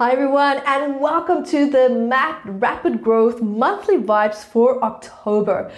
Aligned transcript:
Hi, 0.00 0.12
everyone, 0.12 0.62
and 0.64 0.98
welcome 0.98 1.44
to 1.44 1.68
the 1.68 1.90
MAT 1.90 2.40
Rapid 2.46 3.02
Growth 3.02 3.42
Monthly 3.42 3.98
Vibes 3.98 4.42
for 4.42 4.82
October. 4.82 5.70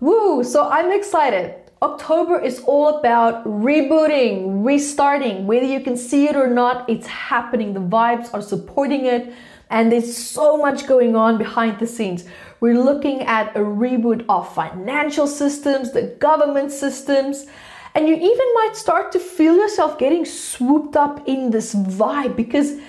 Woo! 0.00 0.42
So 0.42 0.68
I'm 0.68 0.90
excited. 0.90 1.54
October 1.80 2.40
is 2.40 2.64
all 2.66 2.98
about 2.98 3.44
rebooting, 3.44 4.64
restarting. 4.64 5.46
Whether 5.46 5.66
you 5.66 5.78
can 5.78 5.96
see 5.96 6.26
it 6.26 6.34
or 6.34 6.48
not, 6.48 6.90
it's 6.90 7.06
happening. 7.06 7.72
The 7.72 7.78
vibes 7.78 8.34
are 8.34 8.42
supporting 8.42 9.06
it, 9.06 9.32
and 9.70 9.92
there's 9.92 10.16
so 10.16 10.56
much 10.56 10.88
going 10.88 11.14
on 11.14 11.38
behind 11.38 11.78
the 11.78 11.86
scenes. 11.86 12.24
We're 12.58 12.82
looking 12.82 13.22
at 13.22 13.54
a 13.54 13.60
reboot 13.60 14.24
of 14.28 14.52
financial 14.52 15.28
systems, 15.28 15.92
the 15.92 16.16
government 16.18 16.72
systems, 16.72 17.46
and 17.94 18.08
you 18.08 18.16
even 18.16 18.54
might 18.54 18.72
start 18.74 19.12
to 19.12 19.20
feel 19.20 19.54
yourself 19.54 19.96
getting 19.96 20.24
swooped 20.24 20.96
up 20.96 21.22
in 21.28 21.50
this 21.52 21.72
vibe 21.72 22.34
because 22.34 22.80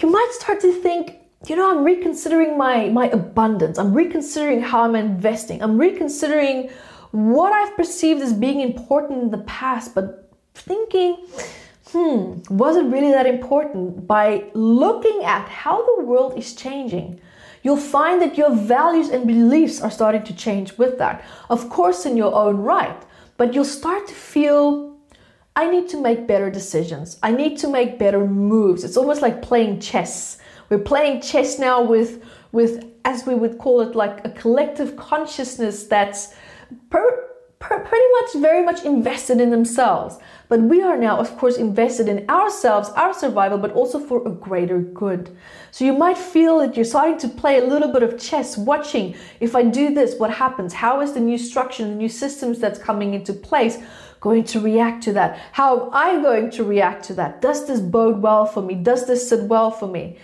you 0.00 0.10
might 0.10 0.30
start 0.32 0.60
to 0.60 0.72
think, 0.72 1.18
you 1.46 1.56
know, 1.56 1.70
I'm 1.70 1.84
reconsidering 1.84 2.58
my, 2.58 2.88
my 2.88 3.08
abundance. 3.08 3.78
I'm 3.78 3.94
reconsidering 3.94 4.62
how 4.62 4.82
I'm 4.82 4.96
investing. 4.96 5.62
I'm 5.62 5.78
reconsidering 5.78 6.70
what 7.10 7.52
I've 7.52 7.76
perceived 7.76 8.20
as 8.22 8.32
being 8.32 8.60
important 8.60 9.22
in 9.22 9.30
the 9.30 9.38
past, 9.38 9.94
but 9.94 10.32
thinking, 10.54 11.26
hmm, 11.86 12.40
was 12.50 12.76
it 12.76 12.84
really 12.86 13.12
that 13.12 13.26
important? 13.26 14.06
By 14.06 14.44
looking 14.54 15.22
at 15.24 15.48
how 15.48 15.84
the 15.84 16.02
world 16.02 16.36
is 16.36 16.54
changing, 16.54 17.20
you'll 17.62 17.76
find 17.76 18.20
that 18.20 18.36
your 18.36 18.54
values 18.54 19.10
and 19.10 19.26
beliefs 19.26 19.80
are 19.80 19.90
starting 19.90 20.24
to 20.24 20.34
change 20.34 20.76
with 20.76 20.98
that. 20.98 21.24
Of 21.50 21.68
course, 21.68 22.04
in 22.04 22.16
your 22.16 22.34
own 22.34 22.56
right, 22.56 23.00
but 23.36 23.54
you'll 23.54 23.64
start 23.64 24.08
to 24.08 24.14
feel 24.14 24.93
I 25.56 25.70
need 25.70 25.88
to 25.90 26.00
make 26.00 26.26
better 26.26 26.50
decisions. 26.50 27.16
I 27.22 27.30
need 27.30 27.58
to 27.58 27.68
make 27.68 27.98
better 27.98 28.26
moves. 28.26 28.82
It's 28.82 28.96
almost 28.96 29.22
like 29.22 29.40
playing 29.40 29.80
chess. 29.80 30.38
We're 30.68 30.80
playing 30.80 31.20
chess 31.20 31.58
now 31.58 31.82
with 31.82 32.24
with 32.50 32.84
as 33.04 33.26
we 33.26 33.34
would 33.34 33.58
call 33.58 33.80
it 33.80 33.94
like 33.94 34.24
a 34.24 34.30
collective 34.30 34.96
consciousness 34.96 35.84
that's 35.84 36.34
per, 36.88 37.28
per, 37.58 37.80
pretty 37.80 38.06
much 38.20 38.42
very 38.42 38.64
much 38.64 38.84
invested 38.84 39.40
in 39.40 39.50
themselves. 39.50 40.18
But 40.48 40.60
we 40.60 40.82
are 40.82 40.96
now 40.96 41.18
of 41.18 41.36
course 41.36 41.56
invested 41.56 42.08
in 42.08 42.28
ourselves, 42.28 42.88
our 42.90 43.14
survival, 43.14 43.58
but 43.58 43.72
also 43.72 44.00
for 44.00 44.26
a 44.26 44.30
greater 44.30 44.80
good. 44.80 45.36
So 45.70 45.84
you 45.84 45.92
might 45.92 46.18
feel 46.18 46.58
that 46.60 46.74
you're 46.74 46.84
starting 46.84 47.18
to 47.18 47.28
play 47.28 47.58
a 47.58 47.64
little 47.64 47.92
bit 47.92 48.02
of 48.02 48.18
chess, 48.18 48.56
watching 48.56 49.14
if 49.38 49.54
I 49.54 49.62
do 49.62 49.94
this, 49.94 50.18
what 50.18 50.32
happens? 50.32 50.72
How 50.72 51.00
is 51.00 51.12
the 51.12 51.20
new 51.20 51.38
structure, 51.38 51.84
the 51.84 51.94
new 51.94 52.08
systems 52.08 52.58
that's 52.58 52.78
coming 52.78 53.14
into 53.14 53.32
place? 53.32 53.78
Going 54.24 54.42
to 54.42 54.58
react 54.58 55.02
to 55.04 55.12
that? 55.12 55.38
How 55.52 55.68
am 55.74 55.90
I 55.92 56.22
going 56.22 56.50
to 56.52 56.64
react 56.64 57.04
to 57.04 57.14
that? 57.14 57.42
Does 57.42 57.66
this 57.66 57.78
bode 57.78 58.22
well 58.22 58.46
for 58.46 58.62
me? 58.62 58.74
Does 58.74 59.06
this 59.06 59.28
sit 59.28 59.42
well 59.42 59.70
for 59.70 59.86
me? 59.86 60.16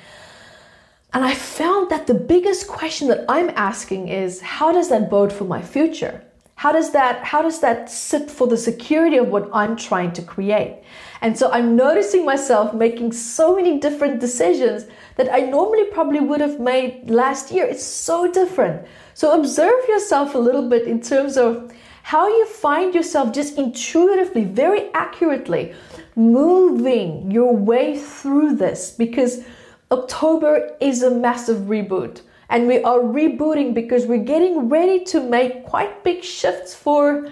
And 1.12 1.22
I 1.22 1.34
found 1.34 1.90
that 1.90 2.06
the 2.06 2.14
biggest 2.14 2.66
question 2.66 3.08
that 3.08 3.26
I'm 3.28 3.50
asking 3.50 4.08
is 4.08 4.40
how 4.40 4.72
does 4.72 4.88
that 4.88 5.10
bode 5.10 5.32
for 5.32 5.44
my 5.44 5.60
future? 5.60 6.24
How 6.54 6.72
does 6.72 6.92
that 6.92 7.24
how 7.24 7.42
does 7.42 7.60
that 7.60 7.90
sit 7.90 8.30
for 8.30 8.46
the 8.46 8.56
security 8.56 9.18
of 9.18 9.28
what 9.28 9.50
I'm 9.52 9.76
trying 9.76 10.12
to 10.12 10.22
create? 10.22 10.82
And 11.20 11.36
so 11.38 11.50
I'm 11.50 11.76
noticing 11.76 12.24
myself 12.24 12.72
making 12.72 13.12
so 13.12 13.54
many 13.54 13.78
different 13.78 14.20
decisions 14.20 14.86
that 15.16 15.28
I 15.30 15.40
normally 15.40 15.86
probably 15.96 16.20
would 16.20 16.40
have 16.40 16.58
made 16.58 17.10
last 17.10 17.50
year. 17.50 17.66
It's 17.66 17.84
so 17.84 18.32
different. 18.32 18.86
So 19.12 19.38
observe 19.38 19.80
yourself 19.88 20.34
a 20.34 20.44
little 20.48 20.66
bit 20.68 20.84
in 20.86 21.00
terms 21.00 21.36
of 21.36 21.70
how 22.02 22.28
you 22.28 22.46
find 22.46 22.94
yourself 22.94 23.32
just 23.32 23.58
intuitively, 23.58 24.44
very 24.44 24.92
accurately 24.94 25.74
moving 26.16 27.30
your 27.30 27.54
way 27.54 27.98
through 27.98 28.56
this 28.56 28.90
because 28.90 29.44
October 29.90 30.76
is 30.80 31.02
a 31.02 31.10
massive 31.10 31.62
reboot. 31.62 32.22
And 32.48 32.66
we 32.66 32.82
are 32.82 32.98
rebooting 32.98 33.74
because 33.74 34.06
we're 34.06 34.24
getting 34.24 34.68
ready 34.68 35.04
to 35.04 35.20
make 35.20 35.64
quite 35.64 36.02
big 36.02 36.24
shifts 36.24 36.74
for 36.74 37.30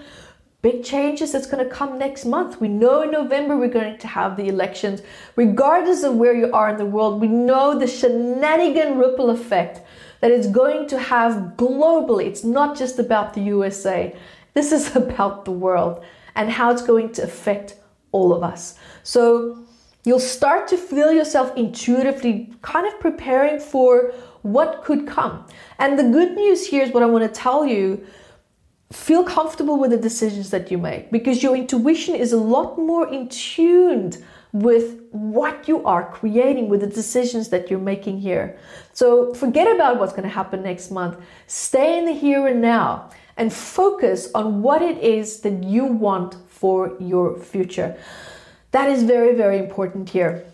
big 0.62 0.84
changes 0.84 1.32
that's 1.32 1.46
going 1.46 1.64
to 1.64 1.70
come 1.70 1.98
next 1.98 2.24
month. 2.24 2.60
We 2.60 2.68
know 2.68 3.02
in 3.02 3.10
November 3.10 3.56
we're 3.56 3.68
going 3.68 3.98
to 3.98 4.06
have 4.06 4.36
the 4.36 4.48
elections. 4.48 5.02
Regardless 5.36 6.02
of 6.02 6.16
where 6.16 6.34
you 6.34 6.52
are 6.52 6.70
in 6.70 6.76
the 6.76 6.86
world, 6.86 7.20
we 7.20 7.28
know 7.28 7.78
the 7.78 7.86
shenanigan 7.86 8.98
ripple 8.98 9.30
effect 9.30 9.80
that 10.20 10.32
it's 10.32 10.48
going 10.48 10.88
to 10.88 10.98
have 10.98 11.54
globally. 11.56 12.26
It's 12.26 12.44
not 12.44 12.76
just 12.76 12.98
about 12.98 13.34
the 13.34 13.42
USA. 13.42 14.16
This 14.58 14.72
is 14.72 14.96
about 15.04 15.44
the 15.44 15.52
world 15.52 16.04
and 16.34 16.50
how 16.50 16.72
it's 16.72 16.82
going 16.82 17.12
to 17.12 17.22
affect 17.22 17.76
all 18.10 18.32
of 18.32 18.42
us. 18.42 18.76
So 19.04 19.22
you'll 20.04 20.28
start 20.38 20.66
to 20.72 20.76
feel 20.76 21.12
yourself 21.12 21.56
intuitively 21.56 22.52
kind 22.62 22.84
of 22.84 22.98
preparing 22.98 23.60
for 23.60 24.12
what 24.42 24.82
could 24.82 25.06
come. 25.06 25.46
And 25.78 25.96
the 25.96 26.08
good 26.18 26.32
news 26.34 26.66
here 26.66 26.82
is 26.82 26.90
what 26.92 27.04
I 27.04 27.06
want 27.06 27.22
to 27.22 27.40
tell 27.40 27.64
you 27.66 28.04
feel 28.90 29.22
comfortable 29.22 29.78
with 29.78 29.92
the 29.92 30.02
decisions 30.10 30.50
that 30.50 30.72
you 30.72 30.78
make 30.78 31.12
because 31.12 31.40
your 31.40 31.54
intuition 31.54 32.14
is 32.16 32.32
a 32.32 32.42
lot 32.56 32.78
more 32.78 33.06
in 33.12 33.28
tuned 33.28 34.24
with 34.52 34.98
what 35.10 35.68
you 35.68 35.84
are 35.84 36.10
creating 36.10 36.68
with 36.68 36.80
the 36.80 36.86
decisions 36.86 37.50
that 37.50 37.70
you're 37.70 37.78
making 37.94 38.18
here. 38.18 38.58
So 38.92 39.34
forget 39.34 39.72
about 39.72 39.98
what's 39.98 40.12
going 40.12 40.28
to 40.32 40.36
happen 40.40 40.62
next 40.62 40.90
month. 40.90 41.18
Stay 41.46 41.98
in 41.98 42.06
the 42.06 42.12
here 42.12 42.46
and 42.46 42.60
now 42.60 43.10
and 43.38 43.52
focus 43.52 44.28
on 44.34 44.62
what 44.62 44.82
it 44.82 44.98
is 44.98 45.40
that 45.40 45.62
you 45.62 45.84
want 45.84 46.36
for 46.48 46.96
your 47.00 47.38
future. 47.38 47.96
That 48.72 48.90
is 48.90 49.04
very, 49.04 49.34
very 49.34 49.58
important 49.58 50.10
here. 50.10 50.44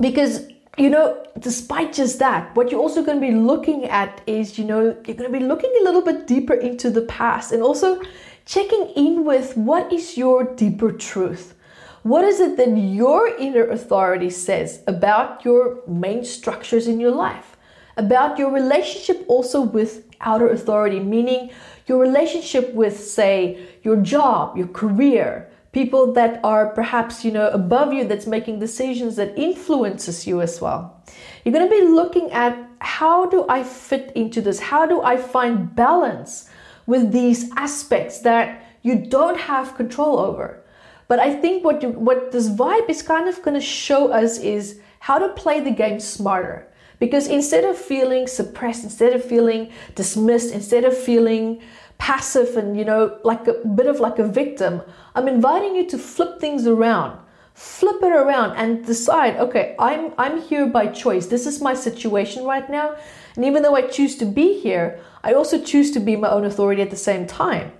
Because, 0.00 0.48
you 0.76 0.90
know, 0.90 1.24
despite 1.38 1.92
just 1.92 2.18
that, 2.18 2.54
what 2.56 2.70
you're 2.70 2.80
also 2.80 3.02
going 3.02 3.20
to 3.20 3.26
be 3.26 3.32
looking 3.32 3.84
at 3.84 4.20
is, 4.26 4.58
you 4.58 4.64
know, 4.64 4.82
you're 5.06 5.16
going 5.16 5.32
to 5.32 5.38
be 5.38 5.44
looking 5.44 5.72
a 5.80 5.84
little 5.84 6.02
bit 6.02 6.26
deeper 6.26 6.54
into 6.54 6.90
the 6.90 7.02
past 7.02 7.52
and 7.52 7.62
also 7.62 8.02
checking 8.44 8.90
in 8.96 9.24
with 9.24 9.56
what 9.56 9.90
is 9.92 10.18
your 10.18 10.44
deeper 10.56 10.92
truth. 10.92 11.54
What 12.02 12.24
is 12.24 12.38
it 12.40 12.58
that 12.58 12.76
your 12.76 13.28
inner 13.38 13.66
authority 13.66 14.28
says 14.28 14.82
about 14.86 15.44
your 15.44 15.80
main 15.88 16.24
structures 16.24 16.86
in 16.86 17.00
your 17.00 17.12
life? 17.12 17.56
About 17.96 18.38
your 18.38 18.50
relationship 18.50 19.24
also 19.28 19.62
with 19.62 20.04
outer 20.20 20.48
authority, 20.48 21.00
meaning 21.00 21.50
your 21.86 21.98
relationship 21.98 22.72
with, 22.74 22.98
say, 22.98 23.66
your 23.82 23.96
job, 23.96 24.56
your 24.56 24.68
career, 24.68 25.50
people 25.72 26.12
that 26.12 26.40
are 26.44 26.70
perhaps, 26.70 27.24
you 27.24 27.30
know, 27.30 27.48
above 27.48 27.92
you 27.92 28.04
that's 28.06 28.26
making 28.26 28.58
decisions 28.58 29.16
that 29.16 29.36
influences 29.36 30.26
you 30.26 30.40
as 30.40 30.60
well. 30.60 31.02
You're 31.44 31.52
going 31.52 31.68
to 31.68 31.80
be 31.80 31.86
looking 31.86 32.30
at 32.30 32.56
how 32.78 33.26
do 33.26 33.44
I 33.48 33.64
fit 33.64 34.12
into 34.14 34.40
this? 34.40 34.60
How 34.60 34.86
do 34.86 35.02
I 35.02 35.16
find 35.16 35.74
balance 35.74 36.48
with 36.86 37.12
these 37.12 37.50
aspects 37.56 38.20
that 38.20 38.64
you 38.82 38.94
don't 38.94 39.38
have 39.38 39.76
control 39.76 40.18
over? 40.18 40.62
But 41.08 41.18
I 41.18 41.34
think 41.34 41.64
what 41.64 41.82
you, 41.82 41.90
what 41.90 42.32
this 42.32 42.48
vibe 42.48 42.88
is 42.88 43.02
kind 43.02 43.28
of 43.28 43.42
going 43.42 43.54
to 43.54 43.60
show 43.60 44.08
us 44.12 44.38
is 44.38 44.80
how 45.00 45.18
to 45.18 45.28
play 45.34 45.60
the 45.60 45.70
game 45.70 46.00
smarter. 46.00 46.66
Because 46.98 47.26
instead 47.26 47.64
of 47.64 47.76
feeling 47.76 48.26
suppressed, 48.26 48.84
instead 48.84 49.12
of 49.12 49.24
feeling 49.24 49.72
dismissed, 49.94 50.52
instead 50.52 50.84
of 50.84 50.96
feeling 50.96 51.60
passive 51.98 52.56
and, 52.56 52.76
you 52.76 52.84
know, 52.84 53.18
like 53.24 53.46
a 53.46 53.54
bit 53.66 53.86
of 53.86 54.00
like 54.00 54.18
a 54.18 54.26
victim, 54.26 54.82
I'm 55.14 55.28
inviting 55.28 55.74
you 55.76 55.86
to 55.88 55.98
flip 55.98 56.40
things 56.40 56.66
around. 56.66 57.18
Flip 57.54 58.02
it 58.02 58.12
around 58.12 58.56
and 58.56 58.84
decide, 58.84 59.36
okay, 59.36 59.76
I'm 59.78 60.12
I'm 60.18 60.42
here 60.42 60.66
by 60.66 60.88
choice. 60.88 61.26
This 61.26 61.46
is 61.46 61.60
my 61.60 61.72
situation 61.72 62.44
right 62.44 62.68
now. 62.68 62.96
And 63.36 63.44
even 63.44 63.62
though 63.62 63.76
I 63.76 63.82
choose 63.82 64.16
to 64.16 64.26
be 64.26 64.58
here, 64.58 64.98
I 65.22 65.34
also 65.34 65.62
choose 65.62 65.92
to 65.92 66.00
be 66.00 66.16
my 66.16 66.28
own 66.30 66.44
authority 66.44 66.82
at 66.82 66.90
the 66.90 66.96
same 66.96 67.28
time. 67.28 67.70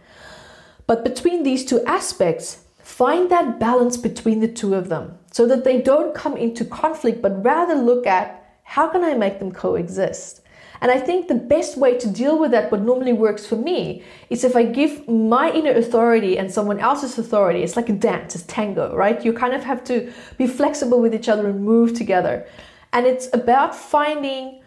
But 0.86 1.02
between 1.02 1.42
these 1.42 1.64
two 1.64 1.82
aspects, 1.86 2.64
find 2.78 3.30
that 3.30 3.58
balance 3.58 3.96
between 3.96 4.38
the 4.38 4.48
two 4.48 4.74
of 4.74 4.88
them 4.88 5.18
so 5.32 5.44
that 5.48 5.64
they 5.64 5.82
don't 5.82 6.14
come 6.14 6.36
into 6.36 6.64
conflict, 6.64 7.20
but 7.20 7.44
rather 7.44 7.74
look 7.74 8.06
at 8.06 8.43
how 8.64 8.88
can 8.88 9.04
I 9.04 9.14
make 9.14 9.38
them 9.38 9.52
coexist? 9.52 10.40
And 10.80 10.90
I 10.90 10.98
think 10.98 11.28
the 11.28 11.34
best 11.34 11.78
way 11.78 11.96
to 11.96 12.10
deal 12.10 12.38
with 12.38 12.50
that, 12.50 12.70
what 12.70 12.82
normally 12.82 13.12
works 13.12 13.46
for 13.46 13.56
me, 13.56 14.02
is 14.28 14.44
if 14.44 14.56
I 14.56 14.64
give 14.64 15.08
my 15.08 15.50
inner 15.50 15.70
authority 15.70 16.36
and 16.36 16.52
someone 16.52 16.80
else's 16.80 17.16
authority. 17.16 17.62
It's 17.62 17.76
like 17.76 17.88
a 17.88 17.92
dance, 17.92 18.34
it's 18.34 18.44
tango, 18.44 18.94
right? 18.94 19.24
You 19.24 19.32
kind 19.32 19.54
of 19.54 19.64
have 19.64 19.84
to 19.84 20.12
be 20.36 20.46
flexible 20.46 21.00
with 21.00 21.14
each 21.14 21.28
other 21.28 21.48
and 21.48 21.64
move 21.64 21.94
together. 21.94 22.46
And 22.92 23.06
it's 23.06 23.28
about 23.32 23.74
finding 23.74 24.60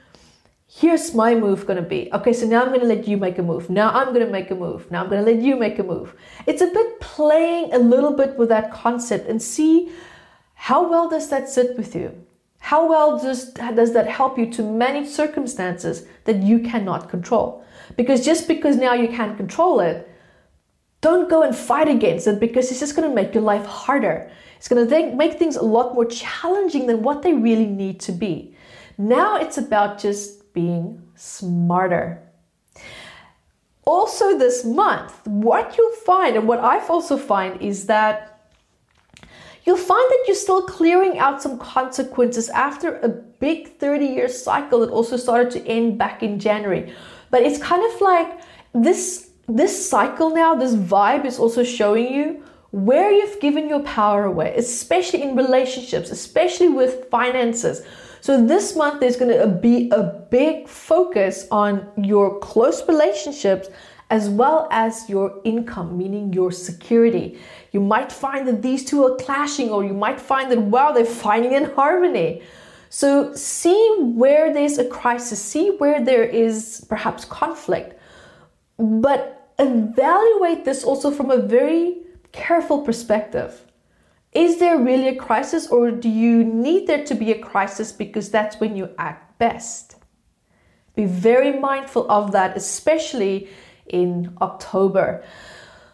here's 0.69 1.13
my 1.13 1.33
move 1.33 1.65
going 1.65 1.81
to 1.81 1.89
be. 1.89 2.09
Okay, 2.13 2.33
so 2.33 2.45
now 2.45 2.61
I'm 2.61 2.69
going 2.69 2.81
to 2.81 2.87
let 2.87 3.07
you 3.07 3.17
make 3.17 3.37
a 3.37 3.43
move. 3.43 3.69
Now 3.69 3.89
I'm 3.91 4.13
going 4.13 4.25
to 4.25 4.31
make 4.31 4.51
a 4.51 4.55
move. 4.55 4.89
Now 4.91 5.03
I'm 5.03 5.09
going 5.09 5.23
to 5.23 5.31
let 5.31 5.41
you 5.41 5.55
make 5.55 5.79
a 5.79 5.83
move. 5.83 6.13
It's 6.45 6.61
a 6.61 6.67
bit 6.67 6.99
playing 6.99 7.73
a 7.73 7.79
little 7.79 8.13
bit 8.13 8.37
with 8.37 8.49
that 8.49 8.73
concept 8.73 9.29
and 9.29 9.41
see 9.41 9.91
how 10.55 10.89
well 10.89 11.09
does 11.09 11.29
that 11.29 11.49
sit 11.49 11.77
with 11.77 11.95
you? 11.95 12.26
How 12.67 12.85
well 12.85 13.17
does, 13.17 13.53
does 13.53 13.93
that 13.93 14.07
help 14.07 14.37
you 14.37 14.51
to 14.51 14.61
manage 14.61 15.07
circumstances 15.07 16.05
that 16.25 16.43
you 16.43 16.59
cannot 16.59 17.07
control? 17.07 17.63
Because 17.95 18.25
just 18.25 18.45
because 18.45 18.75
now 18.75 18.93
you 18.93 19.07
can't 19.07 19.37
control 19.37 19.79
it, 19.79 20.05
don't 20.99 21.29
go 21.29 21.43
and 21.43 21.55
fight 21.55 21.87
against 21.87 22.27
it 22.27 22.41
because 22.41 22.69
it's 22.69 22.81
just 22.81 22.93
going 22.93 23.07
to 23.07 23.15
make 23.15 23.33
your 23.33 23.43
life 23.43 23.65
harder. 23.65 24.29
It's 24.57 24.67
going 24.67 24.85
to 24.85 25.15
make 25.15 25.39
things 25.39 25.55
a 25.55 25.61
lot 25.61 25.95
more 25.95 26.03
challenging 26.03 26.87
than 26.87 27.03
what 27.03 27.21
they 27.21 27.31
really 27.31 27.67
need 27.67 28.01
to 28.01 28.11
be. 28.11 28.57
Now 28.97 29.37
it's 29.37 29.57
about 29.57 29.97
just 29.97 30.51
being 30.51 31.01
smarter. 31.15 32.21
Also, 33.85 34.37
this 34.37 34.65
month, 34.65 35.25
what 35.25 35.77
you'll 35.77 36.01
find, 36.05 36.35
and 36.35 36.45
what 36.45 36.59
I've 36.59 36.89
also 36.89 37.15
find, 37.15 37.61
is 37.61 37.85
that 37.85 38.36
you'll 39.67 39.75
find 39.75 40.09
that 40.09 40.23
you're 40.25 40.35
still 40.35 40.61
clearing 40.61 41.19
out 41.19 41.41
some 41.41 41.59
consequences 41.59 42.47
after 42.49 42.95
a 42.99 43.09
big 43.09 43.77
30 43.77 44.05
year 44.05 44.29
cycle 44.29 44.79
that 44.79 44.89
also 44.89 45.17
started 45.17 45.51
to 45.51 45.67
end 45.67 45.97
back 45.97 46.23
in 46.23 46.39
January. 46.39 46.93
But 47.29 47.41
it's 47.41 47.61
kind 47.61 47.83
of 47.93 48.01
like 48.01 48.39
this 48.73 49.29
this 49.49 49.89
cycle 49.89 50.29
now, 50.29 50.55
this 50.55 50.75
vibe 50.75 51.25
is 51.25 51.39
also 51.39 51.63
showing 51.63 52.13
you 52.13 52.43
where 52.71 53.11
you've 53.11 53.39
given 53.39 53.69
your 53.69 53.81
power 53.83 54.25
away, 54.25 54.53
especially 54.57 55.21
in 55.21 55.35
relationships, 55.37 56.11
especially 56.11 56.67
with 56.67 57.09
finances. 57.09 57.81
So 58.19 58.45
this 58.45 58.75
month 58.75 58.99
there's 58.99 59.15
going 59.15 59.37
to 59.37 59.47
be 59.47 59.89
a 59.91 60.03
big 60.29 60.67
focus 60.67 61.47
on 61.49 61.87
your 61.97 62.39
close 62.39 62.85
relationships 62.87 63.69
as 64.09 64.29
well 64.29 64.67
as 64.71 65.09
your 65.09 65.41
income, 65.43 65.97
meaning 65.97 66.31
your 66.31 66.51
security. 66.51 67.39
You 67.71 67.81
might 67.81 68.11
find 68.11 68.47
that 68.47 68.61
these 68.61 68.85
two 68.85 69.03
are 69.05 69.15
clashing, 69.15 69.69
or 69.69 69.83
you 69.83 69.93
might 69.93 70.19
find 70.19 70.51
that 70.51 70.61
wow, 70.61 70.91
they're 70.91 71.05
fighting 71.05 71.53
in 71.53 71.65
harmony. 71.65 72.41
So 72.89 73.33
see 73.33 73.95
where 73.99 74.53
there's 74.53 74.77
a 74.77 74.85
crisis, 74.85 75.41
see 75.41 75.71
where 75.71 76.03
there 76.03 76.23
is 76.23 76.85
perhaps 76.87 77.25
conflict, 77.25 77.99
but 78.77 79.51
evaluate 79.59 80.63
this 80.63 80.83
also 80.83 81.11
from 81.11 81.29
a 81.29 81.37
very 81.37 81.97
careful 82.31 82.81
perspective. 82.81 83.65
Is 84.31 84.59
there 84.59 84.77
really 84.77 85.09
a 85.09 85.15
crisis, 85.15 85.67
or 85.67 85.91
do 85.91 86.09
you 86.09 86.43
need 86.43 86.87
there 86.87 87.03
to 87.05 87.15
be 87.15 87.31
a 87.31 87.39
crisis 87.39 87.91
because 87.91 88.29
that's 88.29 88.59
when 88.59 88.75
you 88.75 88.89
act 88.97 89.37
best? 89.39 89.95
Be 90.95 91.05
very 91.05 91.59
mindful 91.59 92.09
of 92.09 92.31
that, 92.31 92.55
especially 92.55 93.49
in 93.89 94.35
October. 94.41 95.23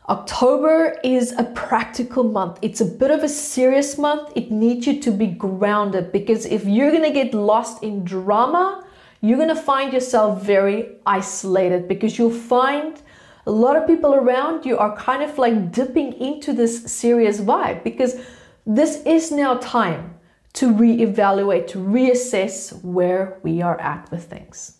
October 0.09 0.97
is 1.03 1.31
a 1.37 1.43
practical 1.43 2.23
month. 2.23 2.59
It's 2.61 2.81
a 2.81 2.85
bit 2.85 3.09
of 3.09 3.23
a 3.23 3.29
serious 3.29 3.97
month. 3.97 4.31
It 4.35 4.51
needs 4.51 4.85
you 4.85 4.99
to 4.99 5.11
be 5.11 5.27
grounded 5.27 6.11
because 6.11 6.45
if 6.45 6.65
you're 6.65 6.91
going 6.91 7.03
to 7.03 7.11
get 7.11 7.33
lost 7.33 7.81
in 7.83 8.03
drama, 8.03 8.83
you're 9.21 9.37
going 9.37 9.55
to 9.55 9.55
find 9.55 9.93
yourself 9.93 10.43
very 10.43 10.97
isolated 11.05 11.87
because 11.87 12.17
you'll 12.17 12.31
find 12.31 13.01
a 13.45 13.51
lot 13.51 13.75
of 13.75 13.87
people 13.87 14.13
around 14.13 14.65
you 14.65 14.77
are 14.77 14.95
kind 14.97 15.23
of 15.23 15.37
like 15.37 15.71
dipping 15.71 16.13
into 16.13 16.53
this 16.53 16.83
serious 16.83 17.39
vibe 17.39 17.83
because 17.83 18.15
this 18.65 19.03
is 19.05 19.31
now 19.31 19.55
time 19.55 20.15
to 20.53 20.71
reevaluate, 20.71 21.67
to 21.67 21.79
reassess 21.79 22.83
where 22.83 23.39
we 23.43 23.61
are 23.61 23.79
at 23.79 24.09
with 24.11 24.25
things. 24.25 24.77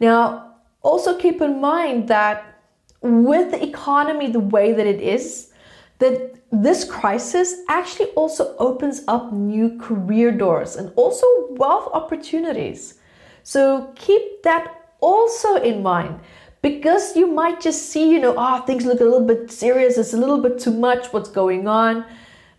Now, 0.00 0.53
also 0.84 1.18
keep 1.18 1.40
in 1.40 1.60
mind 1.60 2.06
that 2.08 2.60
with 3.00 3.50
the 3.50 3.62
economy 3.62 4.30
the 4.30 4.40
way 4.40 4.72
that 4.72 4.86
it 4.86 5.00
is, 5.00 5.50
that 5.98 6.34
this 6.52 6.84
crisis 6.84 7.56
actually 7.68 8.10
also 8.10 8.54
opens 8.58 9.02
up 9.08 9.32
new 9.32 9.78
career 9.78 10.30
doors 10.30 10.76
and 10.76 10.92
also 10.96 11.26
wealth 11.50 11.88
opportunities. 11.92 12.94
So 13.42 13.92
keep 13.96 14.42
that 14.42 14.92
also 15.00 15.56
in 15.56 15.82
mind 15.82 16.20
because 16.62 17.16
you 17.16 17.26
might 17.26 17.60
just 17.60 17.90
see, 17.90 18.10
you 18.10 18.20
know, 18.20 18.34
ah, 18.38 18.60
oh, 18.62 18.66
things 18.66 18.86
look 18.86 19.00
a 19.00 19.04
little 19.04 19.26
bit 19.26 19.50
serious, 19.50 19.98
it's 19.98 20.14
a 20.14 20.16
little 20.16 20.40
bit 20.40 20.58
too 20.58 20.70
much, 20.70 21.12
what's 21.12 21.28
going 21.28 21.68
on. 21.68 22.04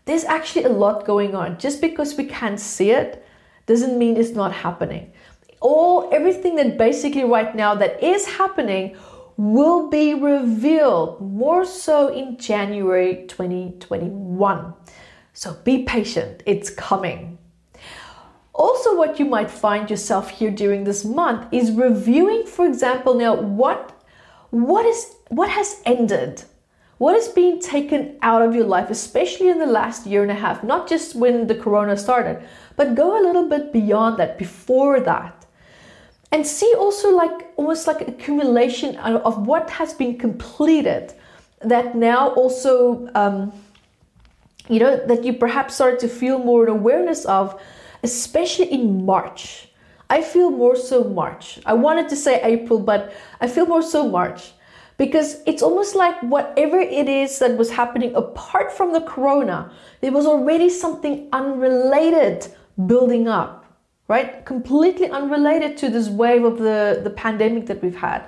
There's 0.06 0.26
actually 0.26 0.66
a 0.66 0.70
lot 0.70 1.06
going 1.06 1.34
on. 1.34 1.58
Just 1.58 1.82
because 1.82 2.16
we 2.16 2.26
can't 2.26 2.60
see 2.60 2.92
it 2.92 3.26
doesn't 3.66 3.98
mean 3.98 4.18
it's 4.18 4.32
not 4.32 4.52
happening. 4.52 5.12
All 5.68 6.10
everything 6.12 6.58
that 6.58 6.78
basically 6.78 7.24
right 7.24 7.56
now 7.56 7.74
that 7.74 8.04
is 8.04 8.28
happening 8.38 8.96
will 9.36 9.90
be 9.90 10.14
revealed 10.14 11.20
more 11.20 11.66
so 11.66 12.14
in 12.14 12.38
January 12.38 13.26
2021. 13.28 14.74
So 15.34 15.58
be 15.64 15.82
patient, 15.82 16.44
it's 16.46 16.70
coming. 16.70 17.40
Also, 18.54 18.96
what 18.96 19.18
you 19.18 19.26
might 19.26 19.50
find 19.50 19.90
yourself 19.90 20.30
here 20.30 20.52
during 20.52 20.84
this 20.84 21.04
month 21.04 21.48
is 21.52 21.72
reviewing, 21.72 22.46
for 22.46 22.68
example, 22.68 23.16
now 23.16 23.34
what 23.34 23.92
what 24.52 24.86
is 24.86 25.16
what 25.30 25.50
has 25.50 25.82
ended 25.86 26.44
what 26.98 27.16
is 27.16 27.28
being 27.30 27.60
taken 27.60 28.18
out 28.22 28.42
of 28.42 28.56
your 28.56 28.64
life 28.64 28.90
especially 28.90 29.50
in 29.50 29.60
the 29.60 29.66
last 29.66 30.06
year 30.06 30.22
and 30.22 30.32
a 30.32 30.36
half 30.36 30.64
not 30.64 30.88
just 30.88 31.14
when 31.16 31.48
the 31.48 31.56
corona 31.56 31.98
started 31.98 32.42
but 32.78 32.96
go 32.96 33.20
a 33.20 33.26
little 33.26 33.50
bit 33.50 33.74
beyond 33.74 34.18
that 34.18 34.38
before 34.38 35.02
that 35.02 35.45
and 36.36 36.46
see 36.46 36.76
also 36.78 37.16
like 37.16 37.48
almost 37.56 37.88
like 37.88 38.02
accumulation 38.10 38.98
of 38.98 39.48
what 39.48 39.70
has 39.70 39.94
been 39.94 40.18
completed 40.18 41.14
that 41.62 41.96
now 41.96 42.28
also 42.42 43.08
um, 43.16 43.54
you 44.68 44.78
know 44.82 44.98
that 45.08 45.24
you 45.24 45.32
perhaps 45.32 45.76
start 45.76 45.98
to 45.98 46.10
feel 46.10 46.38
more 46.38 46.66
an 46.66 46.72
awareness 46.72 47.24
of 47.24 47.58
especially 48.04 48.70
in 48.70 49.06
march. 49.06 49.70
I 50.10 50.22
feel 50.22 50.52
more 50.52 50.76
so 50.76 51.06
march. 51.06 51.60
I 51.66 51.74
wanted 51.74 52.10
to 52.10 52.18
say 52.18 52.34
april 52.44 52.80
but 52.92 53.14
i 53.40 53.48
feel 53.48 53.66
more 53.66 53.86
so 53.94 54.00
march. 54.20 54.52
Because 54.98 55.30
it's 55.46 55.64
almost 55.68 55.94
like 55.96 56.18
whatever 56.36 56.80
it 56.80 57.08
is 57.08 57.40
that 57.40 57.58
was 57.62 57.70
happening 57.82 58.14
apart 58.24 58.74
from 58.78 58.92
the 58.92 59.04
corona 59.14 59.72
there 60.02 60.12
was 60.12 60.26
already 60.26 60.70
something 60.70 61.16
unrelated 61.32 62.40
building 62.92 63.30
up 63.40 63.55
right? 64.08 64.46
Completely 64.46 65.10
unrelated 65.10 65.78
to 65.78 65.90
this 65.90 66.10
wave 66.10 66.44
of 66.44 66.60
the, 66.60 67.02
the 67.04 67.10
pandemic 67.10 67.66
that 67.68 67.82
we've 67.82 67.98
had. 67.98 68.24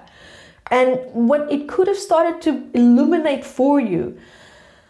And 0.71 0.99
what 1.13 1.51
it 1.51 1.67
could 1.67 1.87
have 1.87 1.97
started 1.97 2.41
to 2.43 2.69
illuminate 2.73 3.45
for 3.45 3.79
you 3.79 4.17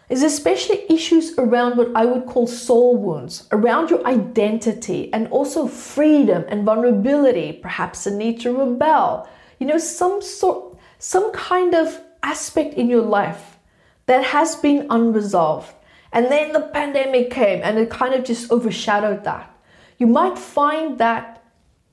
is 0.08 0.22
especially 0.22 0.86
issues 0.88 1.36
around 1.38 1.76
what 1.76 1.94
I 1.94 2.06
would 2.06 2.24
call 2.26 2.46
soul 2.46 2.96
wounds, 2.96 3.46
around 3.52 3.90
your 3.90 4.04
identity 4.06 5.12
and 5.12 5.28
also 5.28 5.66
freedom 5.66 6.44
and 6.48 6.64
vulnerability, 6.64 7.52
perhaps 7.52 8.06
a 8.06 8.16
need 8.16 8.40
to 8.40 8.52
rebel. 8.52 9.28
You 9.58 9.66
know, 9.66 9.78
some 9.78 10.22
sort, 10.22 10.78
some 10.98 11.30
kind 11.32 11.74
of 11.74 12.00
aspect 12.22 12.74
in 12.74 12.88
your 12.88 13.02
life 13.02 13.58
that 14.06 14.24
has 14.24 14.56
been 14.56 14.86
unresolved. 14.88 15.74
And 16.10 16.26
then 16.26 16.54
the 16.54 16.62
pandemic 16.62 17.30
came 17.30 17.60
and 17.62 17.78
it 17.78 17.90
kind 17.90 18.14
of 18.14 18.24
just 18.24 18.50
overshadowed 18.50 19.24
that 19.24 19.54
you 19.98 20.06
might 20.06 20.38
find 20.38 20.98
that 20.98 21.44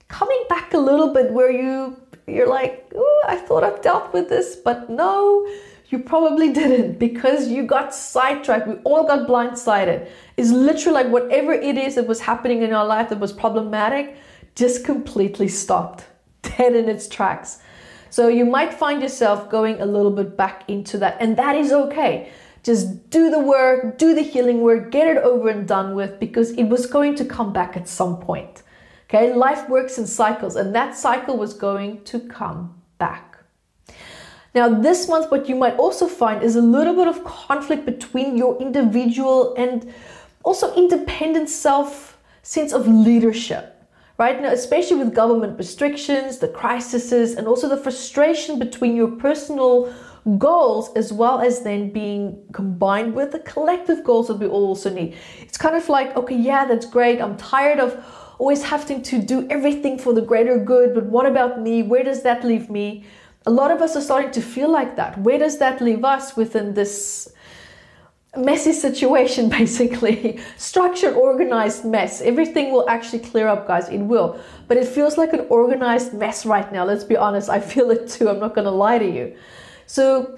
coming 0.07 0.43
back 0.47 0.74
a 0.74 0.77
little 0.77 1.13
bit 1.13 1.31
where 1.31 1.51
you 1.51 2.00
you're 2.27 2.50
like, 2.50 2.91
oh, 2.95 3.24
I 3.27 3.35
thought 3.35 3.63
I've 3.63 3.81
dealt 3.81 4.12
with 4.12 4.29
this, 4.29 4.55
but 4.55 4.89
no, 4.89 5.47
you 5.89 6.00
probably 6.00 6.51
didn't 6.51 6.97
because 6.97 7.50
you 7.50 7.63
got 7.63 7.93
sidetracked. 7.93 8.67
We 8.67 8.75
all 8.83 9.05
got 9.05 9.27
blindsided. 9.27 10.09
It's 10.35 10.50
literally 10.50 11.03
like 11.03 11.12
whatever 11.12 11.53
it 11.53 11.77
is 11.77 11.95
that 11.95 12.07
was 12.07 12.21
happening 12.21 12.63
in 12.63 12.74
our 12.74 12.85
life 12.85 13.09
that 13.09 13.19
was 13.19 13.31
problematic 13.31 14.17
just 14.55 14.85
completely 14.85 15.47
stopped, 15.47 16.05
dead 16.41 16.75
in 16.75 16.89
its 16.89 17.07
tracks. 17.07 17.59
So 18.09 18.27
you 18.27 18.45
might 18.45 18.74
find 18.74 19.01
yourself 19.01 19.50
going 19.50 19.81
a 19.81 19.85
little 19.85 20.12
bit 20.12 20.38
back 20.38 20.63
into 20.69 20.97
that, 21.00 21.17
and 21.19 21.38
that 21.38 21.55
is 21.55 21.71
okay. 21.71 22.31
Just 22.65 23.12
do 23.12 23.29
the 23.29 23.39
work, 23.39 24.00
do 24.00 24.15
the 24.15 24.24
healing 24.24 24.62
work, 24.62 24.89
get 24.89 25.07
it 25.07 25.17
over 25.17 25.50
and 25.50 25.67
done 25.67 25.93
with 25.93 26.19
because 26.19 26.50
it 26.53 26.63
was 26.63 26.88
going 26.88 27.13
to 27.17 27.24
come 27.24 27.53
back 27.53 27.77
at 27.77 27.88
some 27.88 28.17
point. 28.17 28.63
Okay, 29.07 29.36
life 29.36 29.69
works 29.69 30.00
in 30.00 30.07
cycles, 30.07 30.55
and 30.55 30.74
that 30.74 30.98
cycle 30.98 31.38
was 31.38 31.53
going 31.53 32.03
to 32.05 32.19
come 32.19 32.81
back. 32.98 33.38
Now, 34.55 34.67
this 34.67 35.07
month, 35.07 35.29
what 35.29 35.48
you 35.48 35.53
might 35.53 35.75
also 35.75 36.07
find 36.07 36.41
is 36.41 36.55
a 36.55 36.62
little 36.62 36.95
bit 36.95 37.07
of 37.07 37.24
conflict 37.24 37.86
between 37.86 38.36
your 38.36 38.60
individual 38.60 39.53
and 39.55 39.93
also 40.43 40.74
independent 40.74 41.50
self 41.50 42.17
sense 42.41 42.74
of 42.74 42.88
leadership, 42.88 43.84
right? 44.17 44.41
Now, 44.41 44.50
especially 44.50 44.98
with 44.98 45.13
government 45.13 45.60
restrictions, 45.60 46.39
the 46.39 46.48
crises, 46.48 47.36
and 47.36 47.48
also 47.48 47.69
the 47.69 47.77
frustration 47.77 48.57
between 48.57 48.95
your 48.95 49.12
personal 49.12 49.93
goals 50.38 50.91
as 50.96 51.13
well 51.13 51.39
as 51.39 51.62
then 51.62 51.91
being 51.91 52.44
combined 52.51 53.13
with 53.13 53.32
the 53.32 53.39
collective 53.39 54.03
goals 54.03 54.27
that 54.27 54.38
we 54.38 54.48
also 54.48 54.89
need. 54.89 55.15
It's 55.41 55.58
kind 55.58 55.75
of 55.75 55.88
like, 55.88 56.15
okay, 56.17 56.36
yeah, 56.36 56.65
that's 56.65 56.86
great. 56.86 57.22
I'm 57.22 57.38
tired 57.38 57.79
of 57.79 58.03
always 58.39 58.63
having 58.63 59.01
to 59.03 59.22
do 59.22 59.48
everything 59.50 60.00
for 60.00 60.13
the 60.13 60.22
greater 60.22 60.58
good, 60.58 60.94
but 60.96 61.05
what 61.05 61.25
about 61.25 61.62
me? 61.62 61.84
Where 61.84 62.03
does 62.03 62.24
that 62.24 62.44
leave 62.44 62.70
me? 62.70 63.05
A 63.46 63.51
lot 63.51 63.70
of 63.70 63.82
us 63.82 63.96
are 63.96 64.01
starting 64.01 64.32
to 64.32 64.41
feel 64.41 64.70
like 64.70 64.96
that. 64.96 65.17
Where 65.20 65.38
does 65.38 65.60
that 65.60 65.79
leave 65.79 66.03
us 66.03 66.36
within 66.36 66.74
this 66.74 67.32
messy 68.36 68.74
situation, 68.74 69.48
basically? 69.62 70.39
Structured, 70.58 71.13
organized 71.13 71.86
mess. 71.86 72.22
Everything 72.22 72.72
will 72.72 72.89
actually 72.89 73.20
clear 73.20 73.48
up, 73.48 73.67
guys. 73.67 73.88
It 73.89 74.00
will. 74.00 74.39
But 74.67 74.77
it 74.77 74.88
feels 74.88 75.20
like 75.20 75.34
an 75.34 75.46
organized 75.50 76.15
mess 76.15 76.48
right 76.48 76.70
now. 76.74 76.84
Let's 76.84 77.03
be 77.03 77.15
honest. 77.15 77.48
I 77.48 77.60
feel 77.60 77.91
it 77.91 78.10
too. 78.10 78.27
I'm 78.27 78.39
not 78.39 78.55
going 78.55 78.65
to 78.65 78.72
lie 78.72 78.98
to 78.98 79.10
you. 79.10 79.36
So 79.88 80.38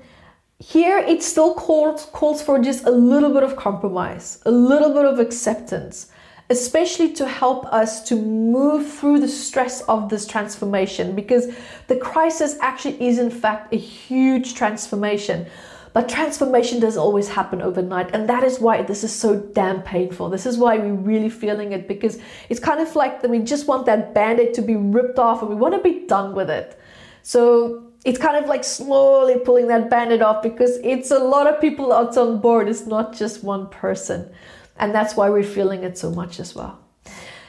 here 0.59 0.97
it 0.97 1.21
still 1.21 1.53
calls 1.53 2.05
calls 2.05 2.41
for 2.41 2.59
just 2.59 2.85
a 2.85 2.91
little 2.91 3.33
bit 3.33 3.43
of 3.43 3.55
compromise, 3.55 4.41
a 4.45 4.51
little 4.51 4.93
bit 4.93 5.05
of 5.05 5.19
acceptance, 5.19 6.11
especially 6.49 7.13
to 7.13 7.27
help 7.27 7.65
us 7.67 8.03
to 8.09 8.15
move 8.15 8.91
through 8.91 9.19
the 9.19 9.27
stress 9.27 9.81
of 9.81 10.09
this 10.09 10.25
transformation 10.25 11.15
because 11.15 11.55
the 11.87 11.97
crisis 11.97 12.57
actually 12.61 13.01
is 13.05 13.19
in 13.19 13.29
fact 13.29 13.73
a 13.73 13.77
huge 13.77 14.55
transformation. 14.55 15.45
But 15.93 16.09
transformation 16.09 16.79
doesn't 16.79 17.01
always 17.01 17.27
happen 17.27 17.59
overnight, 17.59 18.13
and 18.13 18.29
that 18.29 18.43
is 18.43 18.59
why 18.59 18.83
this 18.83 19.03
is 19.03 19.11
so 19.11 19.39
damn 19.39 19.81
painful. 19.81 20.29
This 20.29 20.45
is 20.45 20.55
why 20.55 20.77
we're 20.77 20.93
really 20.93 21.29
feeling 21.29 21.71
it 21.71 21.87
because 21.87 22.19
it's 22.49 22.59
kind 22.59 22.79
of 22.79 22.95
like 22.95 23.21
that 23.21 23.31
we 23.31 23.39
just 23.39 23.67
want 23.67 23.87
that 23.87 24.13
band 24.13 24.39
aid 24.39 24.53
to 24.55 24.61
be 24.61 24.75
ripped 24.75 25.17
off 25.17 25.41
and 25.41 25.49
we 25.49 25.55
want 25.55 25.73
to 25.73 25.81
be 25.81 26.05
done 26.05 26.35
with 26.35 26.51
it. 26.51 26.79
So 27.23 27.86
it's 28.07 28.17
kind 28.17 28.41
of 28.41 28.47
like 28.47 28.63
slowly 28.63 29.37
pulling 29.37 29.67
that 29.67 29.89
bandit 29.89 30.21
off 30.21 30.41
because 30.41 30.77
it's 30.81 31.11
a 31.11 31.19
lot 31.19 31.45
of 31.45 31.59
people 31.59 31.91
out 31.91 32.15
on 32.15 32.39
board. 32.39 32.69
It's 32.69 32.87
not 32.87 33.13
just 33.13 33.43
one 33.43 33.67
person. 33.67 34.31
And 34.79 34.95
that's 34.95 35.17
why 35.17 35.29
we're 35.29 35.43
feeling 35.43 35.83
it 35.83 35.97
so 35.97 36.09
much 36.09 36.39
as 36.39 36.55
well. 36.55 36.79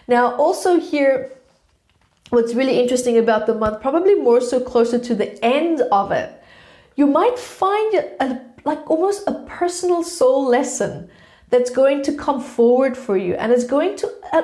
Now, 0.08 0.34
also 0.34 0.80
here, 0.80 1.30
what's 2.30 2.54
really 2.54 2.80
interesting 2.80 3.18
about 3.18 3.46
the 3.46 3.54
month, 3.54 3.80
probably 3.80 4.16
more 4.16 4.40
so 4.40 4.58
closer 4.58 4.98
to 4.98 5.14
the 5.14 5.38
end 5.44 5.82
of 5.92 6.10
it, 6.10 6.42
you 6.96 7.06
might 7.06 7.38
find 7.38 7.94
a, 7.94 8.40
like 8.64 8.90
almost 8.90 9.28
a 9.28 9.34
personal 9.46 10.02
soul 10.02 10.44
lesson 10.44 11.08
that's 11.50 11.70
going 11.70 12.02
to 12.02 12.12
come 12.12 12.40
forward 12.40 12.96
for 12.96 13.16
you 13.16 13.34
and 13.34 13.52
it's 13.52 13.64
going 13.64 13.96
to 13.96 14.12
uh, 14.32 14.42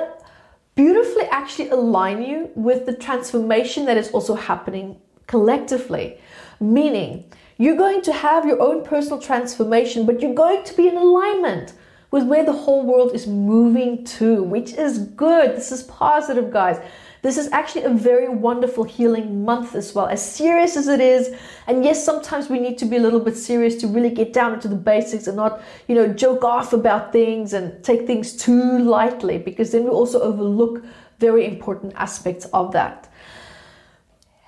beautifully 0.75 1.25
actually 1.25 1.67
align 1.69 2.21
you 2.21 2.49
with 2.55 2.85
the 2.85 2.93
transformation 2.93 3.85
that 3.85 3.97
is 3.97 4.09
also 4.11 4.33
happening 4.35 4.97
collectively. 5.27 6.19
Meaning, 6.59 7.25
you're 7.57 7.77
going 7.77 8.01
to 8.03 8.13
have 8.13 8.45
your 8.45 8.61
own 8.61 8.83
personal 8.83 9.19
transformation, 9.19 10.05
but 10.05 10.21
you're 10.21 10.33
going 10.33 10.63
to 10.63 10.73
be 10.75 10.87
in 10.87 10.97
alignment 10.97 11.73
with 12.11 12.25
where 12.27 12.45
the 12.45 12.53
whole 12.53 12.85
world 12.85 13.13
is 13.13 13.27
moving 13.27 14.03
to, 14.05 14.43
which 14.43 14.73
is 14.73 14.99
good. 14.99 15.55
This 15.55 15.71
is 15.71 15.83
positive, 15.83 16.51
guys. 16.51 16.79
This 17.21 17.37
is 17.37 17.51
actually 17.51 17.85
a 17.85 17.89
very 17.89 18.29
wonderful 18.29 18.83
healing 18.83 19.43
month 19.43 19.73
as 19.73 19.95
well, 19.95 20.05
as 20.05 20.23
serious 20.23 20.77
as 20.77 20.87
it 20.87 21.01
is. 21.01 21.35
And 21.65 21.83
yes, 21.83 22.05
sometimes 22.05 22.49
we 22.49 22.59
need 22.59 22.77
to 22.77 22.85
be 22.85 22.97
a 22.97 22.99
little 22.99 23.19
bit 23.19 23.35
serious 23.35 23.75
to 23.77 23.87
really 23.87 24.11
get 24.11 24.31
down 24.31 24.53
into 24.53 24.67
the 24.67 24.75
basics 24.75 25.25
and 25.25 25.35
not, 25.35 25.61
you 25.87 25.95
know, 25.95 26.07
joke 26.07 26.43
off 26.43 26.71
about 26.71 27.11
things 27.11 27.53
and 27.53 27.83
take 27.83 28.05
things 28.05 28.33
too 28.33 28.77
lightly 28.79 29.39
because 29.39 29.71
then 29.71 29.85
we 29.85 29.89
also 29.89 30.21
overlook 30.21 30.85
very 31.19 31.47
important 31.47 31.93
aspects 31.95 32.45
of 32.53 32.71
that. 32.73 33.09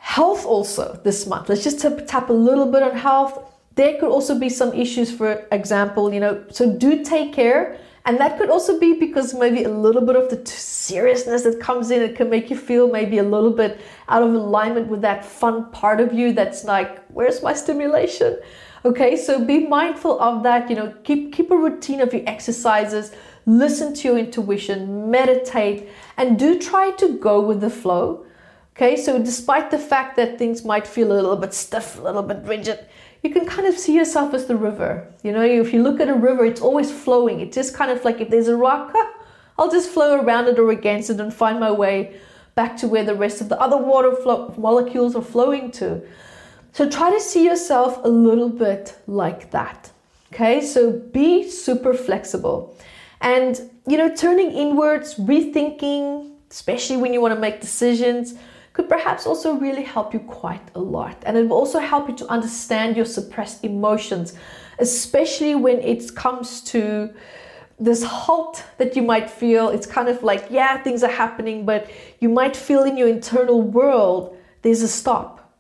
Health 0.08 0.46
also 0.46 1.00
this 1.04 1.28
month. 1.28 1.50
Let's 1.50 1.66
just 1.66 1.82
tap 1.82 2.30
a 2.30 2.34
little 2.34 2.72
bit 2.72 2.82
on 2.82 2.96
health. 2.96 3.34
There 3.76 4.00
could 4.00 4.10
also 4.10 4.40
be 4.40 4.48
some 4.48 4.72
issues, 4.74 5.12
for 5.12 5.46
example, 5.52 6.14
you 6.14 6.22
know, 6.22 6.46
so 6.50 6.72
do 6.72 7.04
take 7.04 7.34
care. 7.34 7.78
And 8.06 8.18
that 8.20 8.38
could 8.38 8.50
also 8.50 8.80
be 8.80 8.94
because 8.94 9.34
maybe 9.34 9.66
a 9.66 9.70
little 9.70 10.02
bit 10.02 10.16
of 10.16 10.30
the 10.30 10.40
seriousness 10.50 11.44
that 11.44 11.60
comes 11.60 11.92
in, 11.92 12.02
it 12.02 12.16
can 12.16 12.30
make 12.30 12.50
you 12.50 12.56
feel 12.56 12.90
maybe 12.90 13.18
a 13.18 13.24
little 13.24 13.52
bit 13.52 13.82
out 14.08 14.24
of 14.24 14.34
alignment 14.34 14.88
with 14.88 15.02
that 15.02 15.26
fun 15.26 15.70
part 15.72 16.00
of 16.00 16.14
you 16.14 16.32
that's 16.32 16.64
like, 16.64 17.06
where's 17.10 17.44
my 17.44 17.52
stimulation? 17.52 18.40
Okay, 18.86 19.18
so 19.18 19.44
be 19.44 19.68
mindful 19.68 20.22
of 20.22 20.42
that. 20.44 20.70
You 20.70 20.78
know, 20.78 20.94
keep 21.04 21.34
keep 21.34 21.52
a 21.52 21.58
routine 21.58 22.00
of 22.00 22.14
your 22.14 22.24
exercises, 22.26 23.12
listen 23.46 23.94
to 23.96 24.08
your 24.08 24.18
intuition, 24.18 25.12
meditate, 25.12 25.90
and 26.16 26.40
do 26.40 26.58
try 26.58 26.92
to 26.92 27.18
go 27.18 27.42
with 27.42 27.60
the 27.60 27.70
flow. 27.70 28.24
Okay, 28.78 28.96
so 28.96 29.18
despite 29.18 29.72
the 29.72 29.80
fact 29.80 30.18
that 30.18 30.38
things 30.38 30.64
might 30.64 30.86
feel 30.86 31.12
a 31.12 31.18
little 31.18 31.36
bit 31.36 31.52
stiff, 31.52 31.98
a 31.98 32.02
little 32.04 32.22
bit 32.22 32.44
rigid, 32.44 32.86
you 33.24 33.32
can 33.32 33.44
kind 33.44 33.68
of 33.68 33.76
see 33.76 33.96
yourself 33.96 34.36
as 34.36 34.46
the 34.46 34.56
river. 34.56 35.12
You 35.24 35.32
know, 35.32 35.42
if 35.42 35.74
you 35.74 35.82
look 35.82 36.00
at 36.00 36.10
a 36.10 36.14
river, 36.14 36.46
it's 36.46 36.62
always 36.62 36.92
flowing. 36.92 37.40
It's 37.40 37.56
just 37.56 37.74
kind 37.74 37.90
of 37.90 38.06
like 38.06 38.22
if 38.22 38.30
there's 38.30 38.48
a 38.48 38.56
rock, 38.56 38.92
ah, 38.94 39.14
I'll 39.58 39.72
just 39.72 39.90
flow 39.90 40.22
around 40.22 40.48
it 40.48 40.60
or 40.60 40.70
against 40.70 41.10
it 41.10 41.20
and 41.20 41.34
find 41.34 41.60
my 41.60 41.72
way 41.72 42.20
back 42.54 42.78
to 42.78 42.88
where 42.88 43.04
the 43.04 43.16
rest 43.16 43.42
of 43.42 43.50
the 43.50 43.60
other 43.60 43.78
water 43.78 44.16
molecules 44.60 45.16
are 45.16 45.24
flowing 45.24 45.72
to. 45.72 46.04
So 46.74 46.88
try 46.88 47.10
to 47.10 47.20
see 47.20 47.46
yourself 47.46 48.00
a 48.04 48.10
little 48.10 48.50
bit 48.50 48.96
like 49.08 49.50
that. 49.50 49.90
Okay, 50.32 50.62
so 50.62 50.92
be 50.92 51.50
super 51.50 51.96
flexible. 51.96 52.78
And, 53.22 53.60
you 53.88 53.98
know, 53.98 54.16
turning 54.16 54.52
inwards, 54.52 55.16
rethinking, 55.16 56.32
especially 56.52 56.98
when 56.98 57.12
you 57.12 57.22
want 57.22 57.34
to 57.34 57.40
make 57.40 57.60
decisions 57.60 58.36
could 58.78 58.88
perhaps 58.88 59.26
also 59.26 59.56
really 59.56 59.82
help 59.82 60.14
you 60.14 60.20
quite 60.20 60.62
a 60.76 60.80
lot. 60.80 61.18
And 61.26 61.36
it 61.36 61.50
will 61.50 61.58
also 61.58 61.80
help 61.80 62.08
you 62.08 62.16
to 62.18 62.28
understand 62.28 62.96
your 62.96 63.06
suppressed 63.06 63.64
emotions, 63.64 64.36
especially 64.78 65.56
when 65.56 65.80
it 65.80 66.14
comes 66.14 66.62
to 66.74 67.12
this 67.80 68.04
halt 68.04 68.64
that 68.78 68.96
you 68.96 69.02
might 69.02 69.32
feel. 69.32 69.70
It's 69.70 69.88
kind 69.88 70.08
of 70.08 70.22
like, 70.22 70.46
yeah, 70.52 70.78
things 70.78 71.02
are 71.02 71.10
happening, 71.10 71.66
but 71.66 71.90
you 72.20 72.30
might 72.30 72.56
feel 72.56 72.84
in 72.84 72.98
your 72.98 73.08
internal 73.08 73.64
world 73.64 74.38
there's 74.62 74.84
a 74.84 74.88
stop. 74.88 75.52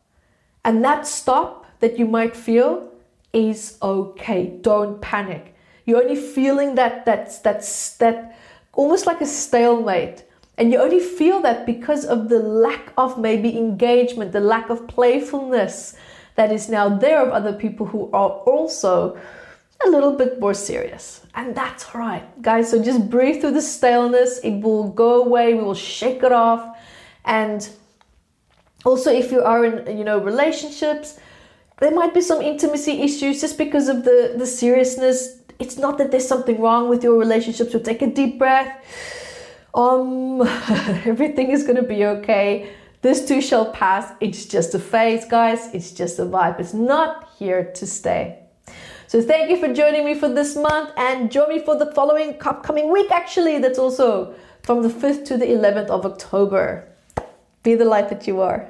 And 0.63 0.83
that 0.85 1.07
stop 1.07 1.65
that 1.79 1.97
you 1.97 2.05
might 2.05 2.35
feel 2.35 2.91
is 3.33 3.79
okay. 3.81 4.59
Don't 4.61 5.01
panic. 5.01 5.55
You're 5.85 6.03
only 6.03 6.21
feeling 6.21 6.75
that 6.75 7.03
that's 7.05 7.39
that's 7.39 7.97
that 7.97 8.37
almost 8.73 9.07
like 9.07 9.21
a 9.21 9.25
stalemate 9.25 10.26
and 10.57 10.71
you 10.71 10.79
only 10.79 10.99
feel 10.99 11.41
that 11.41 11.65
because 11.65 12.03
of 12.03 12.29
the 12.29 12.39
lack 12.39 12.91
of 12.97 13.19
maybe 13.19 13.57
engagement, 13.57 14.31
the 14.31 14.39
lack 14.39 14.69
of 14.69 14.87
playfulness 14.87 15.95
that 16.35 16.51
is 16.51 16.67
now 16.67 16.89
there 16.89 17.21
of 17.21 17.29
other 17.29 17.53
people 17.53 17.85
who 17.85 18.09
are 18.11 18.29
also 18.29 19.17
a 19.85 19.89
little 19.89 20.13
bit 20.13 20.39
more 20.39 20.55
serious. 20.55 21.21
And 21.35 21.53
that's 21.53 21.85
all 21.93 22.01
right, 22.01 22.41
guys. 22.41 22.71
So 22.71 22.83
just 22.83 23.07
breathe 23.09 23.41
through 23.41 23.51
the 23.51 23.61
staleness. 23.61 24.39
It 24.39 24.61
will 24.61 24.89
go 24.89 25.23
away. 25.23 25.53
We 25.53 25.63
will 25.63 25.75
shake 25.75 26.23
it 26.23 26.31
off. 26.31 26.77
And 27.25 27.69
also, 28.83 29.11
if 29.11 29.31
you 29.31 29.43
are 29.43 29.63
in, 29.63 29.95
you 29.95 30.03
know, 30.03 30.17
relationships, 30.17 31.19
there 31.79 31.91
might 31.91 32.15
be 32.15 32.21
some 32.21 32.41
intimacy 32.41 33.03
issues 33.03 33.41
just 33.41 33.59
because 33.59 33.87
of 33.87 34.03
the, 34.03 34.33
the 34.35 34.47
seriousness. 34.47 35.39
It's 35.59 35.77
not 35.77 35.99
that 35.99 36.09
there's 36.09 36.27
something 36.27 36.59
wrong 36.59 36.89
with 36.89 37.03
your 37.03 37.19
relationship. 37.19 37.69
So 37.69 37.77
take 37.77 38.01
a 38.01 38.07
deep 38.07 38.39
breath 38.39 38.83
um, 39.77 40.41
everything 41.05 41.51
is 41.51 41.63
gonna 41.63 41.83
be 41.83 42.03
okay. 42.05 42.73
This 43.01 43.27
too 43.27 43.41
shall 43.41 43.71
pass. 43.71 44.11
It's 44.19 44.45
just 44.45 44.73
a 44.73 44.79
phase, 44.79 45.23
guys. 45.25 45.73
It's 45.73 45.91
just 45.91 46.17
a 46.19 46.25
vibe. 46.25 46.59
It's 46.59 46.73
not 46.73 47.29
here 47.37 47.71
to 47.75 47.85
stay. 47.85 48.39
So 49.05 49.21
thank 49.21 49.49
you 49.49 49.57
for 49.57 49.73
joining 49.73 50.03
me 50.03 50.15
for 50.15 50.27
this 50.27 50.57
month 50.57 50.91
and 50.97 51.31
join 51.31 51.49
me 51.49 51.59
for 51.59 51.77
the 51.77 51.93
following 51.93 52.35
upcoming 52.41 52.91
week 52.91 53.11
actually. 53.11 53.59
That's 53.59 53.79
also 53.79 54.33
from 54.63 54.81
the 54.81 54.89
5th 54.89 55.25
to 55.27 55.37
the 55.37 55.45
11th 55.45 55.87
of 55.87 56.05
October. 56.05 56.89
Be 57.63 57.75
the 57.75 57.85
light 57.85 58.09
that 58.09 58.27
you 58.27 58.41
are. 58.41 58.69